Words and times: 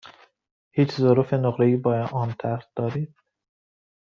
هیچ 0.77 0.91
ظروف 1.03 1.33
نقره 1.33 1.65
ای 1.67 1.75
با 1.77 2.05
آن 2.07 2.33
طرح 2.39 2.63
دارید؟ 2.75 3.15